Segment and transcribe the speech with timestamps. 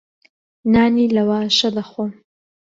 [0.73, 2.11] نانی لەواشە دەخۆم.